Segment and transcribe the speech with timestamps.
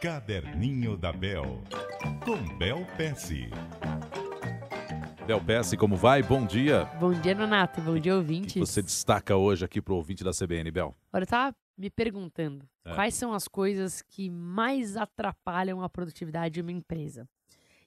[0.00, 1.60] Caderninho da Bel,
[2.24, 3.48] com Bel Pesce.
[5.26, 6.22] Bel Pesce, como vai?
[6.22, 6.84] Bom dia.
[7.00, 7.80] Bom dia, Nonato.
[7.80, 8.52] Bom dia, O ouvintes.
[8.52, 10.96] que você destaca hoje aqui pro ouvinte da CBN, Bel?
[11.12, 12.94] Olha, eu tava me perguntando É.
[12.94, 17.28] quais são as coisas que mais atrapalham a produtividade de uma empresa.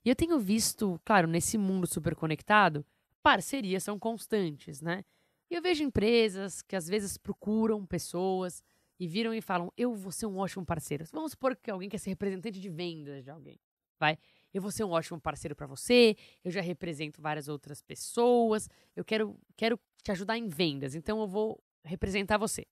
[0.03, 2.85] E eu tenho visto, claro, nesse mundo super conectado,
[3.23, 5.03] parcerias são constantes, né?
[5.49, 8.63] E eu vejo empresas que às vezes procuram pessoas
[9.01, 11.03] e viram e falam: Eu vou ser um ótimo parceiro.
[11.11, 13.59] Vamos supor que alguém quer ser representante de vendas de alguém.
[13.99, 14.15] Vai.
[14.53, 19.03] Eu vou ser um ótimo parceiro para você, eu já represento várias outras pessoas, eu
[19.03, 22.67] quero, quero te ajudar em vendas, então eu vou representar você.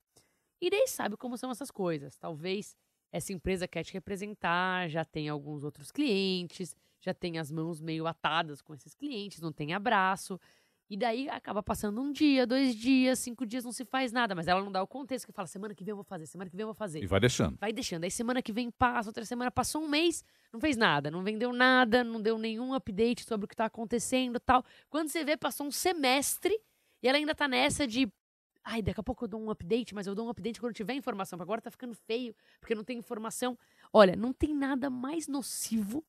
[0.62, 2.18] E daí sabe como são essas coisas.
[2.18, 2.76] Talvez
[3.12, 8.06] essa empresa quer te representar, já tem alguns outros clientes, já tem as mãos meio
[8.06, 10.40] atadas com esses clientes, não tem abraço.
[10.90, 14.34] E daí acaba passando um dia, dois dias, cinco dias, não se faz nada.
[14.34, 16.50] Mas ela não dá o contexto que fala: semana que vem eu vou fazer, semana
[16.50, 17.04] que vem eu vou fazer.
[17.04, 17.58] E vai deixando.
[17.60, 18.04] Vai deixando.
[18.06, 21.54] Aí semana que vem passa, outra semana passou um mês, não fez nada, não vendeu
[21.54, 24.66] nada, não deu nenhum update sobre o que tá acontecendo tal.
[24.90, 26.60] Quando você vê, passou um semestre
[27.04, 28.12] e ela ainda tá nessa de.
[28.64, 30.94] Ai, daqui a pouco eu dou um update, mas eu dou um update quando tiver
[30.96, 31.38] informação.
[31.38, 33.58] porque Agora tá ficando feio, porque não tem informação.
[33.94, 36.04] Olha, não tem nada mais nocivo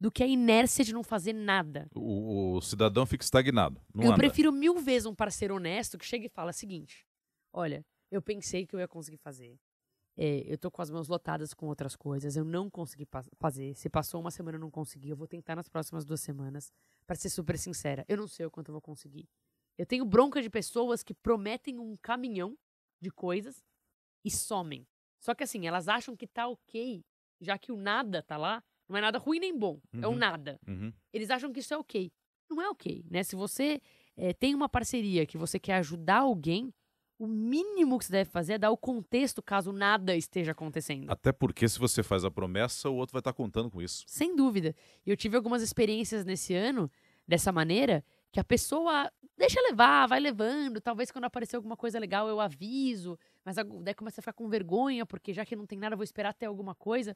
[0.00, 1.88] do que a inércia de não fazer nada.
[1.94, 3.80] O, o cidadão fica estagnado.
[3.94, 4.16] Não eu anda.
[4.18, 7.06] prefiro mil vezes um parceiro honesto que chega e fala o seguinte:
[7.52, 9.58] olha, eu pensei que eu ia conseguir fazer.
[10.16, 13.74] É, eu tô com as mãos lotadas com outras coisas, eu não consegui pa- fazer.
[13.74, 16.72] Se passou uma semana eu não consegui, eu vou tentar nas próximas duas semanas.
[17.06, 19.28] Pra ser super sincera, eu não sei o quanto eu vou conseguir.
[19.78, 22.56] Eu tenho bronca de pessoas que prometem um caminhão
[23.00, 23.64] de coisas
[24.24, 24.86] e somem.
[25.20, 27.02] Só que assim, elas acham que tá ok,
[27.40, 30.16] já que o nada tá lá, não é nada ruim nem bom, é o Uhum.
[30.16, 30.92] nada Uhum.
[31.12, 32.12] eles acham que isso é ok.
[32.50, 33.22] Não é ok, né?
[33.22, 33.80] Se você
[34.16, 36.74] eh, tem uma parceria que você quer ajudar alguém,
[37.18, 41.10] o mínimo que você deve fazer é dar o contexto caso nada esteja acontecendo.
[41.10, 44.02] Até porque se você faz a promessa, o outro vai estar contando com isso.
[44.06, 44.74] Sem dúvida.
[45.06, 46.90] E eu tive algumas experiências nesse ano,
[47.28, 50.80] dessa maneira, que a pessoa deixa levar, vai levando.
[50.80, 55.06] Talvez quando aparecer alguma coisa legal eu aviso, mas daí começa a ficar com vergonha,
[55.06, 57.14] porque já que não tem nada, eu vou esperar até alguma coisa.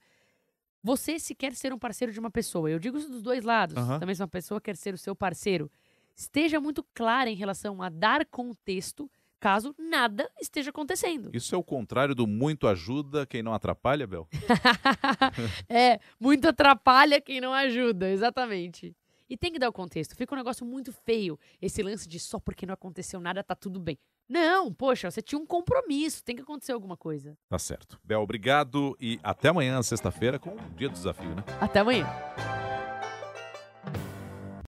[0.84, 3.75] Você, se quer ser um parceiro de uma pessoa, eu digo isso dos dois lados,
[3.75, 3.99] Aham.
[3.99, 5.71] também se uma pessoa quer ser o seu parceiro,
[6.15, 11.31] esteja muito clara em relação a dar contexto caso nada esteja acontecendo.
[11.33, 14.28] Isso é o contrário do muito ajuda quem não atrapalha, Bel?
[15.71, 18.95] é, muito atrapalha quem não ajuda, exatamente.
[19.29, 20.15] E tem que dar o contexto.
[20.17, 23.81] Fica um negócio muito feio esse lance de só porque não aconteceu nada tá tudo
[23.81, 23.99] bem.
[24.29, 27.37] Não, poxa, você tinha um compromisso, tem que acontecer alguma coisa.
[27.49, 28.01] Tá certo.
[28.03, 31.45] Bel, obrigado e até amanhã, sexta-feira, com o dia do desafio, né?
[31.61, 32.07] Até amanhã.